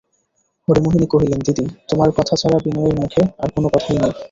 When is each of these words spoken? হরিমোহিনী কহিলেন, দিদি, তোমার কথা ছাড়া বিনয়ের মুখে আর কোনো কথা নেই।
হরিমোহিনী 0.67 1.07
কহিলেন, 1.07 1.39
দিদি, 1.39 1.65
তোমার 1.89 2.09
কথা 2.17 2.33
ছাড়া 2.35 2.57
বিনয়ের 2.63 2.95
মুখে 2.99 3.21
আর 3.39 3.49
কোনো 3.55 3.67
কথা 3.67 3.89
নেই। 3.93 4.11